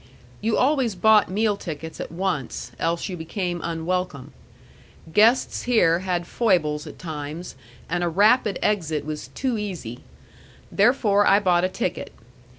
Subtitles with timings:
[0.41, 4.33] You always bought meal tickets at once, else you became unwelcome.
[5.13, 7.53] Guests here had foibles at times,
[7.87, 9.99] and a rapid exit was too easy.
[10.71, 12.11] Therefore I bought a ticket.